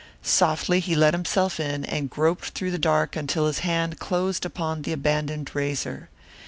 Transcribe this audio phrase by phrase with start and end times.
[0.23, 4.81] Softly he let himself in and groped through the dark until his hand closed upon
[4.81, 6.09] the abandoned razor.